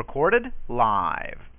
[0.00, 1.49] Recorded live.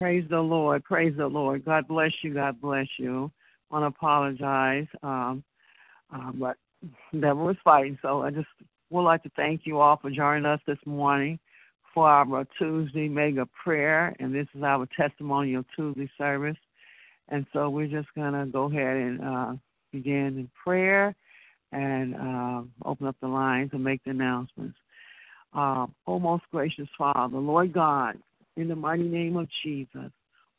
[0.00, 0.84] Praise the Lord.
[0.84, 1.64] Praise the Lord.
[1.64, 2.32] God bless you.
[2.32, 3.30] God bless you.
[3.70, 5.42] I want to apologize, um,
[6.14, 6.56] uh, but
[7.18, 7.98] devil was fighting.
[8.00, 8.46] So I just
[8.90, 11.38] would like to thank you all for joining us this morning
[11.92, 16.56] for our Tuesday mega prayer, and this is our testimonial Tuesday service.
[17.28, 19.52] And so we're just gonna go ahead and uh,
[19.92, 21.14] begin in prayer
[21.72, 24.78] and uh, open up the lines and make the announcements.
[25.52, 28.16] Uh, oh, most gracious Father, Lord God,
[28.58, 30.10] in the mighty name of Jesus.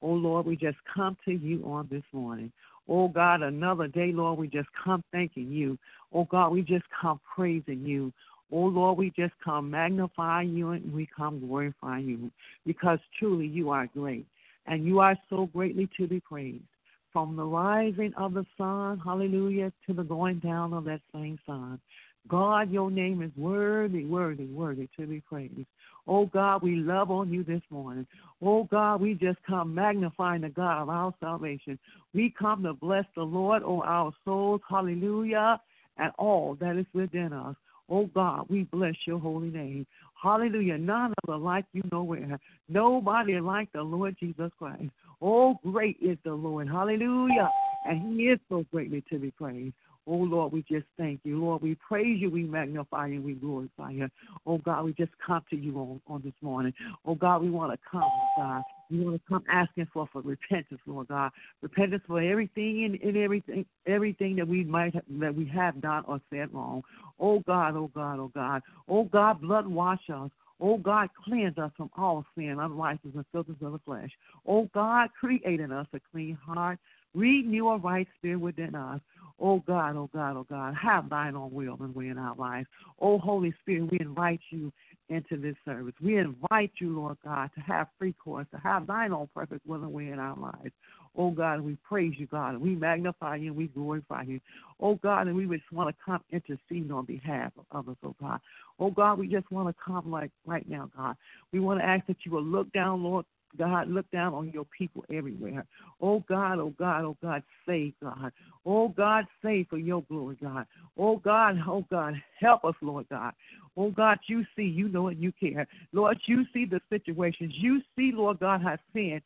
[0.01, 2.51] Oh Lord, we just come to you on this morning.
[2.87, 5.77] Oh God, another day, Lord, we just come thanking you.
[6.13, 8.13] Oh God, we just come praising you.
[8.51, 12.31] Oh Lord, we just come magnifying you and we come glorifying you
[12.65, 14.25] because truly you are great
[14.65, 16.63] and you are so greatly to be praised.
[17.11, 21.79] From the rising of the sun, hallelujah, to the going down of that same sun.
[22.27, 25.65] God, your name is worthy, worthy, worthy to be praised.
[26.11, 28.07] Oh God, we love on you this morning.
[28.41, 31.77] Oh God, we just come magnifying the God of our salvation.
[32.15, 35.61] We come to bless the Lord, oh our souls, hallelujah,
[35.97, 37.55] and all that is within us.
[37.91, 39.85] Oh God, we bless your holy name.
[40.19, 40.79] Hallelujah.
[40.79, 42.39] None other like you nowhere.
[42.67, 44.89] Nobody like the Lord Jesus Christ.
[45.21, 46.69] Oh, great is the Lord.
[46.69, 47.51] Hallelujah.
[47.85, 49.75] And he is so greatly to be praised.
[50.09, 51.39] Oh, Lord, we just thank you.
[51.39, 54.09] Lord, we praise you, we magnify you, we glorify you.
[54.47, 56.73] Oh, God, we just come to you on, on this morning.
[57.05, 58.63] Oh, God, we want to come, God.
[58.89, 61.31] We want to come asking for, for repentance, Lord God.
[61.61, 66.03] Repentance for everything and, and everything everything that we might have, that we have done
[66.07, 66.81] or said wrong.
[67.19, 68.63] Oh God, oh God, oh God.
[68.87, 70.31] Oh God, blood wash us.
[70.59, 74.09] Oh God, cleanse us from all sin, unrighteousness, and filthiness of the flesh.
[74.47, 76.79] Oh God, create in us a clean heart.
[77.15, 78.99] Renew a right spirit within us.
[79.41, 82.67] Oh God, oh God, oh God, have thine own will and way in our lives.
[82.99, 84.71] Oh Holy Spirit, we invite you
[85.09, 85.93] into this service.
[86.01, 89.81] We invite you, Lord God, to have free course, to have thine own perfect will
[89.81, 90.73] and way in our lives.
[91.17, 94.39] Oh God, we praise you, God, and we magnify you and we glorify you.
[94.79, 98.39] Oh God, and we just want to come intercede on behalf of others, oh God.
[98.79, 101.15] Oh God, we just want to come like right now, God.
[101.51, 103.25] We want to ask that you will look down, Lord,
[103.57, 105.65] God, look down on your people everywhere.
[106.01, 108.31] Oh God, oh God, oh God, save God.
[108.65, 110.65] Oh God, save for your glory, God.
[110.97, 113.33] Oh God, oh God, help us, Lord God.
[113.75, 115.67] Oh God, you see, you know, and you care.
[115.93, 117.53] Lord, you see the situations.
[117.57, 119.21] You see, Lord God, how sin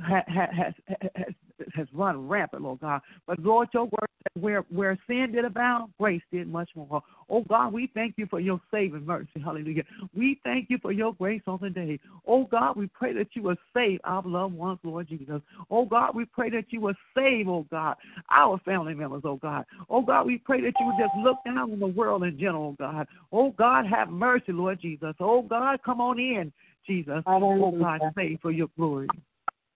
[0.00, 0.74] has, has,
[1.14, 1.34] has,
[1.74, 3.00] has run rampant, Lord God.
[3.26, 4.08] But Lord, your word
[4.40, 7.02] where where sin did abound, grace did much more.
[7.28, 9.40] Oh God, we thank you for your saving mercy.
[9.42, 9.84] Hallelujah.
[10.14, 12.00] We thank you for your grace on the day.
[12.26, 15.40] Oh God, we pray that you will save our loved ones, Lord Jesus.
[15.70, 17.96] Oh God, we pray that you will save, oh God,
[18.30, 19.64] our family members, oh God.
[19.88, 22.72] Oh God, we pray that you will just look down on the world in general,
[22.78, 23.06] God.
[23.30, 25.14] Oh God, have mercy, Lord Jesus.
[25.20, 26.52] Oh God, come on in,
[26.86, 27.22] Jesus.
[27.26, 29.08] Oh God, save for your glory.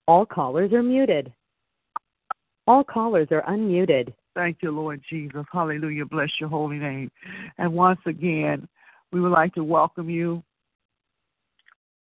[0.09, 1.31] All callers are muted.
[2.67, 4.15] All callers are unmuted.
[4.35, 5.45] Thank you, Lord Jesus.
[5.53, 6.07] Hallelujah.
[6.07, 7.11] Bless your holy name.
[7.59, 8.67] And once again,
[9.13, 10.43] we would like to welcome you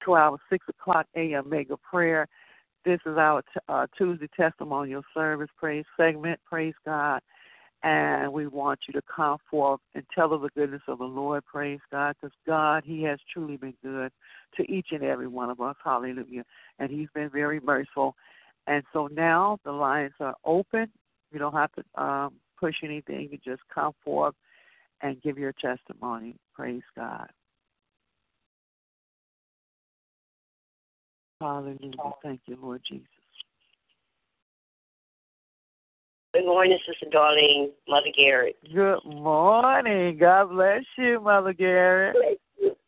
[0.04, 1.48] to our 6 o'clock a.m.
[1.48, 2.26] mega prayer.
[2.84, 6.40] This is our uh, Tuesday testimonial service praise segment.
[6.44, 7.20] Praise God.
[7.84, 11.44] And we want you to come forth and tell of the goodness of the Lord.
[11.44, 12.14] Praise God.
[12.20, 14.12] Because God, He has truly been good
[14.56, 15.74] to each and every one of us.
[15.84, 16.44] Hallelujah.
[16.78, 18.14] And He's been very merciful.
[18.68, 20.88] And so now the lines are open
[21.32, 23.28] you don't have to um, push anything.
[23.32, 24.34] You just come forth
[25.00, 26.36] and give your testimony.
[26.54, 27.28] Praise God.
[31.40, 32.12] Hallelujah.
[32.22, 33.06] Thank you, Lord Jesus.
[36.34, 38.56] Good morning, Sister Darlene, Mother Garrett.
[38.72, 40.16] Good morning.
[40.16, 42.16] God bless you, Mother Garrett.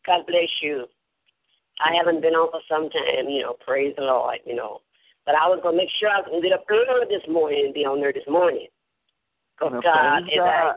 [0.06, 0.86] God bless you.
[1.78, 4.80] I haven't been on for some time, you know, praise the Lord, you know.
[5.26, 7.26] But I was going to make sure I was going to get up early this
[7.28, 8.68] morning and be on there this morning.
[9.58, 10.76] Because God, is, God.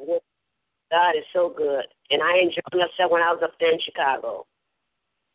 [0.92, 1.86] God is so good.
[2.10, 4.46] And I enjoyed myself when I was up there in Chicago.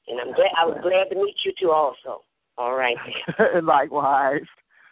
[0.09, 2.25] And I'm glad I was glad to meet you too also.
[2.59, 2.97] All right.
[3.63, 4.45] Likewise.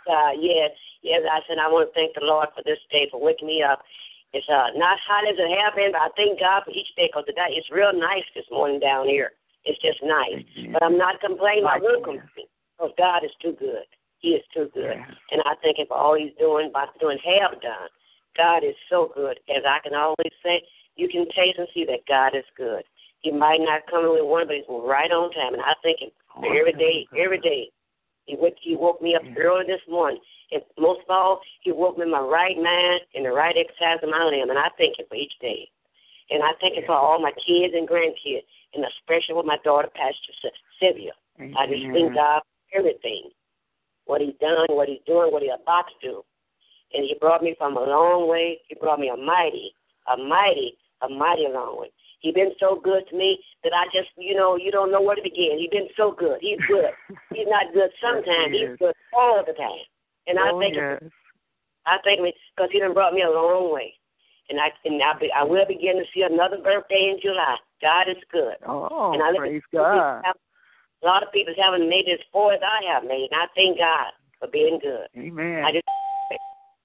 [0.08, 1.22] Uh, yes, yes.
[1.26, 3.82] I said I want to thank the Lord for this day for waking me up.
[4.32, 7.10] It's uh, not hot as it has been, but I thank God for each day
[7.10, 9.34] because today it's real nice this morning down here.
[9.64, 10.40] It's just nice.
[10.72, 11.66] But I'm not complaining.
[11.66, 12.48] I won't complain
[12.78, 13.84] because God is too good.
[14.20, 14.96] He is too good.
[14.96, 15.10] Yeah.
[15.32, 17.90] And I thank him for all he's doing, by doing, have done.
[18.36, 19.40] God is so good.
[19.50, 20.62] As I can always say,
[20.96, 22.84] you can taste and see that God is good.
[23.20, 25.54] He might not come in with one, but he's right on time.
[25.54, 27.68] And I thank him oh, every day, every day.
[28.30, 29.42] He woke, he woke me up yeah.
[29.42, 30.20] early this morning.
[30.52, 33.98] And most of all, he woke me in my right mind and the right exercise
[34.02, 34.50] of my limb.
[34.50, 35.68] And I thank him for each day.
[36.30, 39.88] And I thank him for all my kids and grandkids, and especially with my daughter,
[39.94, 41.12] Pastor Sylvia.
[41.58, 43.30] I just thank God for everything
[44.06, 46.22] what he's done, what he's doing, what he's about to do.
[46.92, 48.58] And he brought me from a long way.
[48.66, 49.72] He brought me a mighty,
[50.12, 51.90] a mighty, a mighty long way.
[52.20, 55.16] He's been so good to me that I just, you know, you don't know where
[55.16, 55.56] to begin.
[55.58, 56.38] He's been so good.
[56.40, 56.92] He's good.
[57.32, 58.52] He's not good sometimes.
[58.52, 59.84] Yes, he He's good all the time.
[60.28, 61.00] And oh, I think, yes.
[61.86, 63.94] I think because he done brought me a long way.
[64.50, 67.56] And I and I, be, I will begin to see another birthday in July.
[67.80, 68.58] God is good.
[68.66, 70.22] Oh, and I praise God.
[70.26, 73.46] A lot of people haven't made it as far as I have made, and I
[73.54, 75.06] thank God for being good.
[75.16, 75.64] Amen.
[75.64, 75.86] I just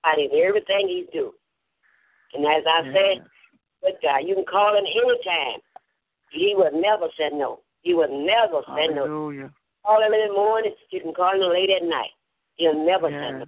[0.06, 1.34] I did everything He do,
[2.36, 2.94] and as I yes.
[2.94, 3.26] said,
[3.84, 5.60] good God, you can call Him anytime.
[6.32, 7.62] He would never say no.
[7.82, 9.32] He would never say no.
[9.86, 10.74] Call Him in the morning.
[10.92, 12.12] You can call Him late at night.
[12.56, 13.20] He'll never yes.
[13.20, 13.46] say no.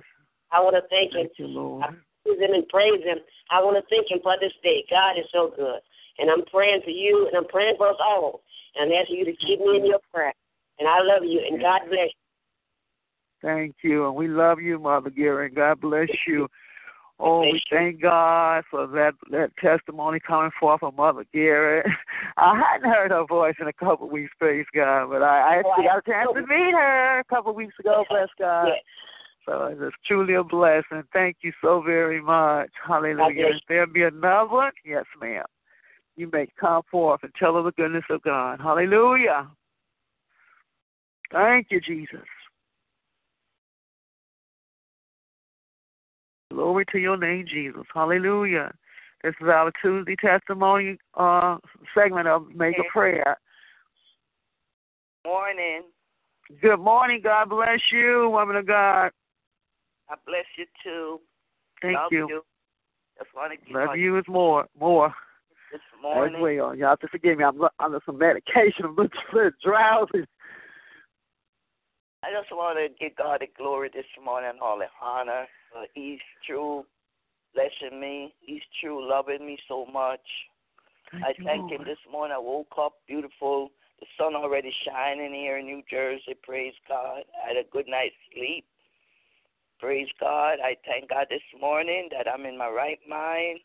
[0.52, 1.48] I want to thank, thank Him.
[1.48, 1.84] You, Lord.
[1.84, 1.90] I
[2.24, 3.18] praise Him and praise Him.
[3.52, 4.86] I want to thank Him for this day.
[4.90, 5.82] God is so good,
[6.20, 8.42] and I'm praying for you, and I'm praying for us all,
[8.76, 10.34] and I'm asking you to keep me in your prayer.
[10.80, 12.22] And I love you, and God bless you.
[13.42, 15.56] Thank you, and we love you, Mother Garrett.
[15.56, 16.48] God bless you.
[17.20, 21.88] Oh, we thank God for that that testimony coming forth from Mother Garrett.
[22.38, 25.56] I hadn't heard her voice in a couple of weeks, praise God, but I, I
[25.58, 28.70] actually got a chance to meet her a couple of weeks ago, bless God.
[29.48, 31.04] So it's truly a blessing.
[31.14, 32.70] Thank you so very much.
[32.86, 33.48] Hallelujah.
[33.48, 35.46] If there be another one, yes, ma'am.
[36.18, 38.60] You may come forth and tell of the goodness of God.
[38.60, 39.48] Hallelujah.
[41.32, 42.26] Thank you, Jesus.
[46.52, 47.84] Glory to your name, Jesus.
[47.94, 48.74] Hallelujah.
[49.24, 51.58] This is our Tuesday testimony uh,
[51.94, 53.38] segment of Mega Prayer.
[55.26, 55.84] Morning.
[56.62, 57.20] Good morning.
[57.22, 59.12] God bless you, woman of God.
[60.10, 61.20] I bless you too.
[61.82, 62.28] Thank Love you.
[62.30, 62.42] you.
[63.18, 65.14] Just want to Love you is more, more.
[65.72, 66.36] This morning.
[66.36, 66.74] As well.
[66.74, 67.44] You have to forgive me.
[67.44, 68.86] I'm under some medication.
[68.86, 69.02] I'm a
[69.34, 70.26] little drowsy.
[72.24, 75.46] I just want to give God the glory this morning, and all the honor.
[75.94, 76.86] He's true
[77.54, 78.34] blessing me.
[78.40, 80.22] He's true loving me so much.
[81.12, 81.74] Thank I thank Lord.
[81.74, 82.36] Him this morning.
[82.36, 86.36] I woke up beautiful, The sun already shining here in New Jersey.
[86.44, 87.24] Praise God.
[87.44, 88.66] I had a good night's sleep.
[89.80, 90.58] Praise God.
[90.64, 93.60] I thank God this morning that I'm in my right mind.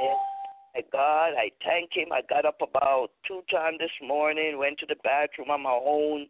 [0.00, 2.12] And God, I thank Him.
[2.12, 6.26] I got up about two times this morning, went to the bathroom on my own,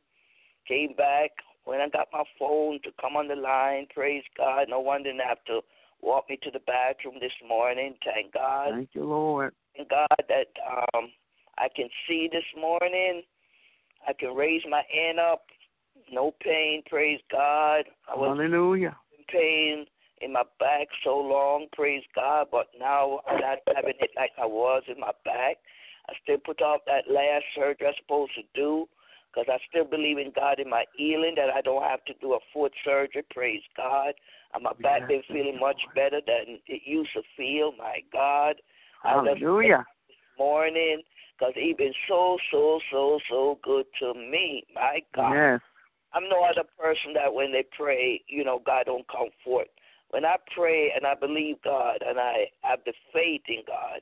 [0.67, 1.31] came back.
[1.65, 4.67] When I got my phone to come on the line, praise God.
[4.69, 5.61] No one didn't have to
[6.01, 7.95] walk me to the bathroom this morning.
[8.05, 8.71] Thank God.
[8.73, 9.53] Thank you, Lord.
[9.77, 11.11] Thank God that um
[11.59, 13.23] I can see this morning.
[14.07, 15.45] I can raise my hand up.
[16.11, 17.85] No pain, praise God.
[18.09, 18.97] I was Hallelujah.
[19.17, 19.87] in pain
[20.21, 24.47] in my back so long, praise God, but now I'm not having it like I
[24.47, 25.57] was in my back.
[26.09, 28.87] I still put off that last surgery I'm supposed to do
[29.33, 32.35] because I still believe in God in my healing that I don't have to do
[32.35, 34.15] a foot surgery, praise God.
[34.53, 38.57] And my back been feeling much better than it used to feel, my God.
[39.03, 39.87] Hallelujah.
[40.09, 41.03] this morning
[41.39, 44.65] because he been so, so, so, so good to me.
[44.75, 45.33] My God.
[45.33, 45.61] Yes.
[46.13, 49.69] I'm no other person that when they pray, you know, God don't come forth.
[50.11, 54.01] When I pray and I believe God and I have the faith in God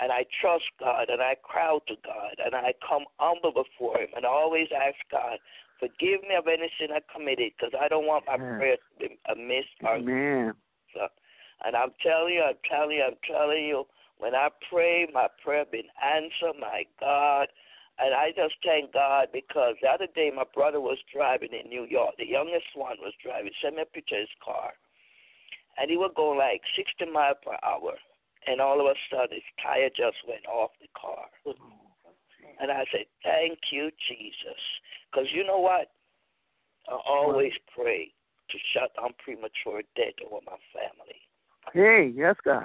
[0.00, 4.08] and I trust God and I cry to God and I come humble before Him
[4.16, 5.38] and I always ask God,
[5.80, 8.58] forgive me of any sin I committed because I don't want my Yes.
[8.58, 10.54] prayer to be amiss or Amen.
[10.94, 11.08] so-
[11.64, 13.86] And I'm telling you, I'm telling you, I'm telling you,
[14.18, 17.48] when I pray, my prayer been answered, my God.
[18.00, 21.84] And I just thank God because the other day my brother was driving in New
[21.84, 22.14] York.
[22.16, 23.50] The youngest one was driving.
[23.60, 24.74] Sent me a picture of his car.
[25.78, 27.94] And he was going like 60 miles per hour.
[28.46, 31.26] And all of a sudden his tire just went off the car.
[32.60, 34.60] And I said, thank you, Jesus.
[35.10, 35.90] Because you know what?
[36.88, 38.12] I always pray
[38.50, 41.20] to shut down premature death over my family.
[41.74, 42.64] Hey, yes, God.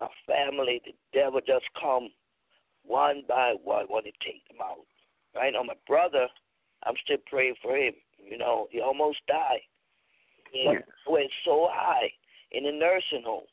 [0.00, 2.10] My family, the devil just come
[2.84, 4.86] one by one want to take them out.
[5.34, 6.28] Right now, my brother,
[6.84, 7.94] I'm still praying for him.
[8.18, 9.60] You know, he almost died.
[10.52, 10.66] He
[11.06, 12.10] went so high
[12.52, 13.46] in the nursing home,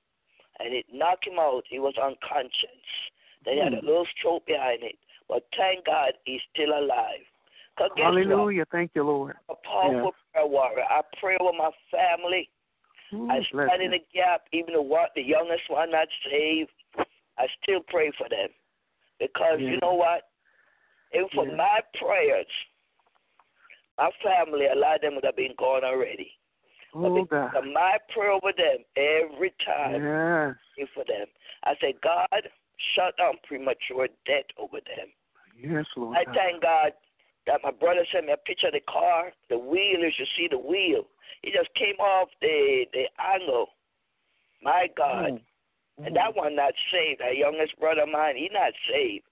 [0.63, 1.63] and it knocked him out.
[1.69, 2.83] He was unconscious.
[3.45, 3.85] Then he had a Hmm.
[3.87, 4.97] little stroke behind it.
[5.27, 7.25] But thank God he's still alive.
[7.77, 7.97] guess what?
[7.97, 8.65] Hallelujah.
[8.71, 9.35] Thank you, Lord.
[9.49, 10.85] a powerful prayer warrior.
[10.89, 12.49] I pray with my family.
[13.13, 16.71] Ooh, I stand in the gap, even the one, the youngest one not saved.
[17.37, 18.49] I still pray for them
[19.19, 20.29] because you know what?
[21.13, 21.55] Even for Yeah.
[21.55, 22.47] my prayers,
[23.97, 26.31] my family, a lot of them would have been gone already.
[26.95, 27.53] Oh, God.
[27.73, 30.03] my prayer over them every time,
[30.77, 30.89] Yes.
[30.93, 31.27] for them.
[31.63, 32.49] I say, God,
[32.95, 35.09] shut down premature death over them.
[35.57, 36.17] Yes, Lord.
[36.17, 36.93] I thank God
[37.47, 39.31] that my brother sent me a picture of the car.
[39.49, 41.07] The wheel, as you see the wheel,
[41.43, 43.67] it just came off the the angle.
[44.61, 45.39] My God.
[45.99, 46.07] Mm.
[46.07, 47.21] And that one not saved.
[47.21, 49.25] That youngest brother of mine, he not saved.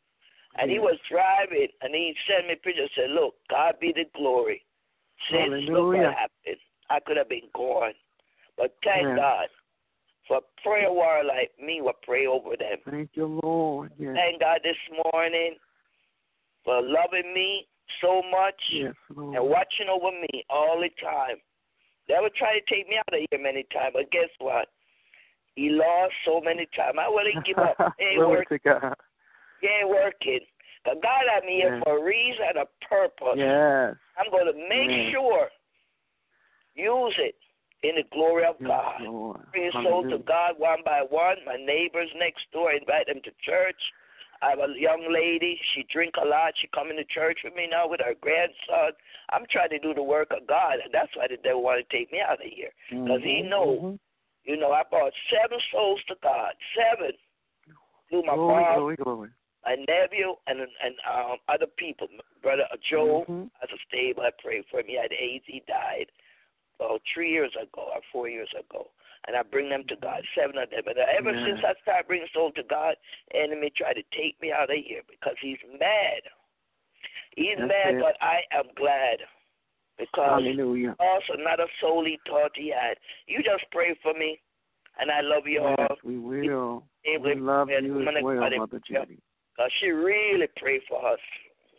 [0.60, 3.94] And he was driving and he sent me a picture and said, Look, God be
[3.94, 4.62] the glory.
[5.32, 6.60] Since look what happened.
[6.92, 7.94] I could have been gone.
[8.58, 9.16] But thank Yeah.
[9.16, 9.48] God
[10.28, 12.78] for a prayer warrior like me will pray over them.
[12.90, 13.92] Thank you, Lord.
[13.98, 14.16] Yes.
[14.16, 15.56] Thank God this morning
[16.64, 17.68] for loving me
[18.02, 21.38] so much Yes, and watching over me all the time.
[22.08, 24.68] They would try to take me out of here many times, but guess what?
[25.56, 26.98] He lost so many times.
[27.00, 27.76] I wouldn't give up.
[28.00, 28.60] Ain't, working.
[28.64, 28.96] God.
[29.64, 30.40] ain't working.
[30.86, 33.36] But God had me here for a reason and a purpose.
[33.38, 33.96] Yes.
[34.18, 35.12] I'm going to make Yes.
[35.12, 35.50] sure
[36.76, 37.36] use it
[37.84, 39.02] in the glory of God.
[39.02, 39.42] Lord.
[39.52, 41.38] Bring souls to God one by one.
[41.46, 43.80] My neighbors next door, invite them to church.
[44.42, 45.60] I have a young lady.
[45.76, 46.54] She drink a lot.
[46.60, 48.98] She come into church with me now with her grandson.
[49.30, 51.98] I'm trying to do the work of God, and that's why the devil want to
[51.98, 52.74] take me out of here.
[52.90, 54.00] Because he Mhm, know, mhm.
[54.44, 56.54] you know, I brought seven souls to God.
[56.76, 57.12] Seven.
[58.10, 59.30] Through my Glory, mom, glory, glory.
[59.64, 62.08] my nephew, and and um, other people.
[62.42, 63.50] Brother Joe Mhm.
[63.62, 64.24] has a stable.
[64.24, 64.88] I prayed for him.
[64.88, 65.46] He had AIDS.
[65.46, 66.12] He died
[66.82, 68.88] about three years ago or four years ago.
[69.28, 70.82] And I bring them to God, seven of them.
[70.88, 72.96] And ever since I started bringing souls to God,
[73.36, 76.26] enemy tried to take me out of here because he's mad.
[77.38, 78.02] He's That's mad, it.
[78.02, 79.22] but I am glad
[80.00, 80.96] because Hallelujah.
[81.00, 82.98] also not a soul he thought he had.
[83.28, 84.42] You just pray for me,
[85.00, 85.76] and I love you all.
[85.78, 86.84] Yes, we will.
[87.06, 88.82] We love you as well, Mother.
[88.88, 89.20] Judy.
[89.60, 91.20] Uh, she really prayed for us,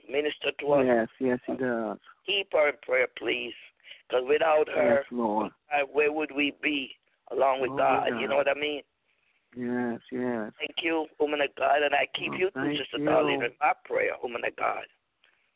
[0.08, 0.84] minister to us.
[0.86, 1.98] Yes, yes, he does.
[2.24, 3.54] Keep her in prayer, please,
[4.12, 6.90] because without her, Yes, uh, where would we be
[7.30, 8.10] along with Oh, God?
[8.10, 8.20] God.
[8.20, 8.82] You know what I mean?
[9.56, 10.52] Yes, yes.
[10.58, 13.08] Thank you, woman of God, and I keep Oh, you too, Sister you.
[13.08, 14.84] Darlene, in my prayer, woman of God.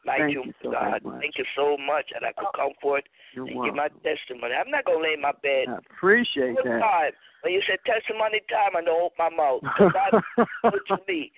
[0.04, 1.02] Thank, Thank you, you so God.
[1.02, 1.20] much.
[1.20, 4.54] Thank you so much, and I could come forth You're and give my testimony.
[4.54, 5.68] I'm not gonna lay in my bed.
[5.68, 6.80] I appreciate Good that.
[6.80, 9.62] time when you said testimony time, I don't open my mouth.
[9.78, 10.22] God
[10.70, 11.32] good to me.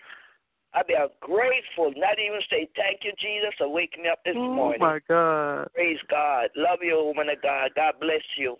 [0.74, 4.54] I'll be grateful, not even say thank you, Jesus, for waking me up this oh
[4.54, 4.80] morning.
[4.82, 5.68] Oh my God.
[5.74, 6.48] Praise God.
[6.56, 7.70] Love you, woman of God.
[7.74, 8.56] God bless you.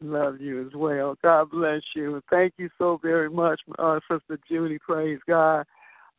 [0.00, 1.16] Love you as well.
[1.22, 2.20] God bless you.
[2.30, 4.78] Thank you so very much, uh, Sister Judy.
[4.78, 5.64] Praise God.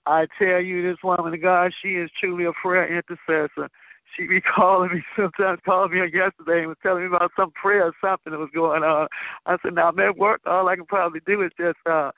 [0.06, 3.70] I tell you, this woman of God, she is truly a prayer intercessor.
[4.16, 7.88] She be calling me sometimes, called me yesterday and was telling me about some prayer
[7.88, 9.08] or something that was going on.
[9.46, 10.42] I said, now I'm at work.
[10.46, 12.12] All I can probably do is just uh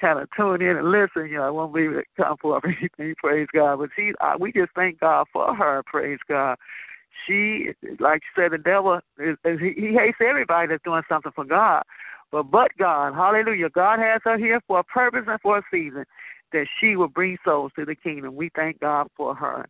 [0.00, 1.28] kind of tune in and listen.
[1.30, 3.14] You know, I won't be able to come for anything.
[3.18, 3.78] Praise God.
[3.78, 5.82] But she, uh, we just thank God for her.
[5.86, 6.56] Praise God.
[7.26, 11.32] She, like you said, the devil is, is he, he hates everybody that's doing something
[11.34, 11.82] for God.
[12.30, 16.04] But but God, Hallelujah, God has her here for a purpose and for a season
[16.52, 18.36] that she will bring souls to the kingdom.
[18.36, 19.66] We thank God for her.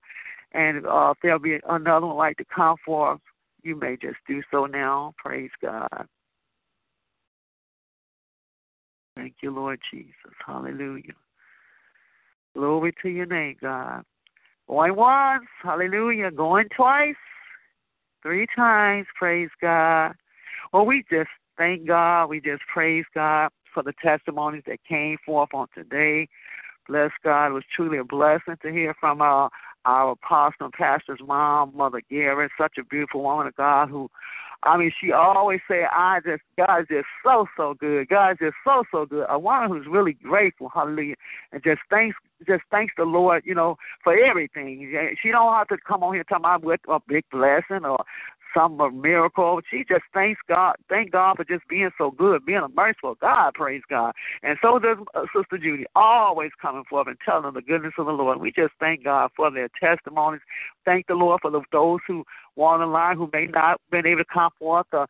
[0.53, 3.19] And uh, if there'll be another one like to come for,
[3.63, 5.15] you may just do so now.
[5.19, 6.07] Praise God.
[9.19, 10.15] Thank you, Lord Jesus.
[10.47, 11.13] Hallelujah.
[12.55, 14.05] Glory to your name, God.
[14.69, 16.31] Going once, hallelujah.
[16.31, 17.17] Going twice,
[18.23, 20.13] three times, praise God.
[20.73, 22.27] Well, we just thank God.
[22.27, 26.29] We just praise God for the testimonies that came forth on today.
[26.87, 27.49] Bless God.
[27.49, 29.51] It was truly a blessing to hear from our
[29.85, 34.11] our apostle pastor's mom, Mother Garrett, such a beautiful woman of God who
[34.65, 38.09] I mean, she always say, "I just God is just so so good.
[38.09, 41.15] God is just so so good." A woman who's really grateful, hallelujah,
[41.53, 44.93] and just thanks just thanks the Lord, you know, for everything.
[45.23, 48.05] She don't have to come on here talking about what a big blessing or
[48.55, 49.61] some miracle.
[49.71, 53.55] She just thanks God, thank God for just being so good, being a merciful God.
[53.55, 54.13] Praise God.
[54.43, 58.13] And so does uh, Sister Judy, always coming forth and telling the goodness of the
[58.13, 58.41] Lord.
[58.41, 60.41] We just thank God for their testimonies.
[60.85, 62.25] Thank the Lord for those who
[62.57, 64.87] were on the line who may not been able to come forth.
[64.93, 65.07] Or,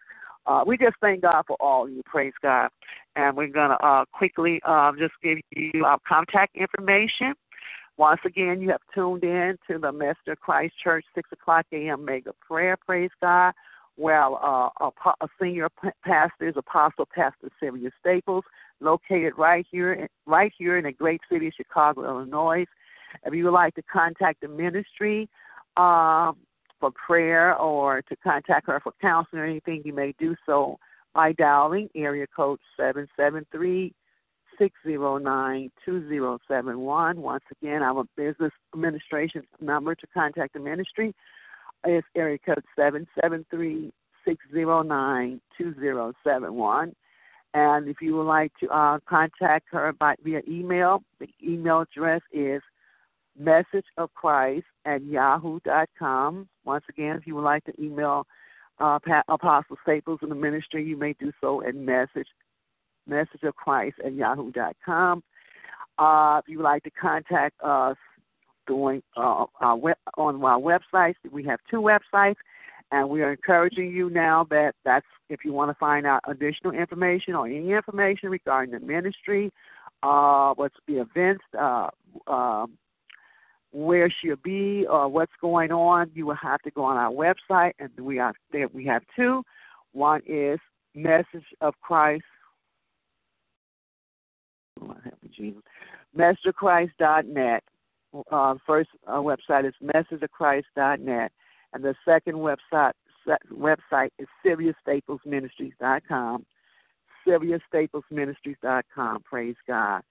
[0.46, 2.02] uh, we just thank God for all of you.
[2.04, 2.70] Praise God.
[3.16, 7.34] And we're gonna uh, quickly uh, just give you our contact information.
[7.98, 12.04] Once again, you have tuned in to the Message of Christ Church 6 o'clock a.m.
[12.04, 13.52] mega prayer, praise God.
[13.96, 15.68] Well, uh, a, a senior
[16.04, 18.44] pastor is Apostle Pastor Sylvia Staples,
[18.80, 22.64] located right here, right here in the great city of Chicago, Illinois.
[23.26, 25.28] If you would like to contact the ministry
[25.76, 26.36] um,
[26.78, 30.78] for prayer or to contact her for counseling or anything, you may do so
[31.14, 33.92] by dialing area code seven seven three
[34.58, 37.22] Six zero nine two zero seven one.
[37.22, 41.14] Once again, our business administration number to contact the ministry
[41.86, 43.92] is area code seven seven three
[44.24, 46.94] six zero nine two zero seven one.
[47.54, 52.20] And if you would like to uh, contact her by via email, the email address
[52.32, 52.60] is
[53.38, 56.48] message of Christ at yahoo.com.
[56.64, 58.26] Once again, if you would like to email
[58.80, 62.28] uh, Apostle Staples in the ministry, you may do so at message
[63.08, 65.22] message of Christ at yahoo.com.
[65.98, 67.96] Uh, if you would like to contact us
[68.66, 72.36] doing uh, our web, on our websites, we have two websites,
[72.92, 76.72] and we are encouraging you now that that's if you want to find out additional
[76.72, 79.52] information or any information regarding the ministry,
[80.02, 81.88] uh, what's the events, uh,
[82.26, 82.66] uh,
[83.72, 87.72] where she'll be, or what's going on, you will have to go on our website,
[87.78, 89.42] and we have there we have two.
[89.92, 90.58] One is
[90.94, 92.24] Message of Christ
[94.80, 95.62] Help me, Jesus.
[96.16, 97.64] MessageOfChrist.net.
[98.30, 101.32] Uh, first uh, website is MessageOfChrist.net,
[101.74, 102.92] and the second website
[103.52, 106.46] website is SylviaStaplesMinistries.com.
[107.26, 109.22] SylviaStaplesMinistries.com.
[109.22, 110.02] Praise God.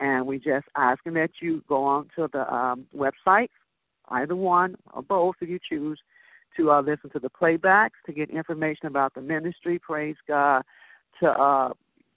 [0.00, 3.48] And we just asking that you go on to the um, website,
[4.08, 6.00] either one or both if you choose,
[6.56, 9.78] to uh, listen to the playbacks, to get information about the ministry.
[9.78, 10.62] Praise God.
[11.20, 11.72] To uh,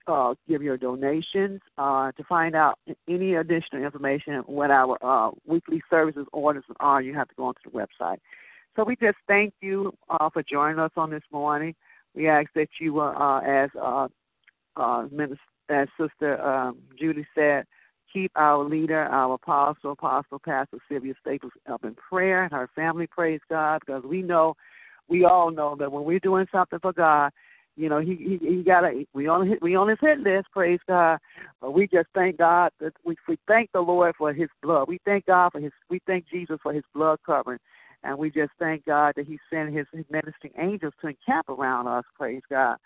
[0.08, 1.62] uh, give your donations.
[1.78, 7.14] Uh, to find out any additional information what our uh, weekly services orders are, you
[7.14, 8.18] have to go onto the website.
[8.76, 11.76] So we just thank you uh, for joining us on this morning.
[12.14, 14.08] We ask that you, uh, as uh,
[15.12, 15.40] Minister,
[15.70, 17.66] as Sister um, Judy said,
[18.12, 23.08] keep our leader, our apostle, Apostle Pastor Sylvia Staples, up in prayer and her family.
[23.08, 24.56] Praise God, because we know,
[25.10, 27.32] we all know that when we're doing something for God,
[27.76, 30.48] you know, he he, he got a we on his, we on his hit list,
[30.52, 31.20] praise God.
[31.62, 34.88] But we just thank God that we we thank the Lord for His blood.
[34.88, 37.60] We thank God for His we thank Jesus for His blood covering,
[38.04, 41.88] and we just thank God that He sent His, his ministering angels to encamp around
[41.88, 42.78] us, praise God.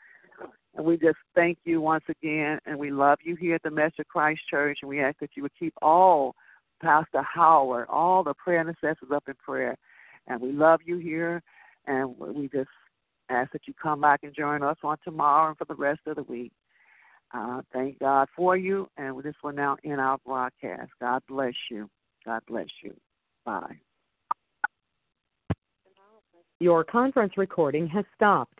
[0.76, 4.00] And we just thank you once again, and we love you here at the Message
[4.00, 6.36] of Christ Church, and we ask that you would keep all
[6.82, 9.76] Pastor Howard, all the prayer intercessors up in prayer,
[10.28, 11.42] and we love you here,
[11.86, 12.70] and we just
[13.30, 16.16] ask that you come back and join us on tomorrow and for the rest of
[16.16, 16.52] the week.
[17.34, 20.90] Uh, thank God for you, and this will now end our broadcast.
[21.00, 21.90] God bless you.
[22.26, 22.96] God bless you.
[23.46, 23.76] Bye.
[26.60, 28.60] Your conference recording has stopped.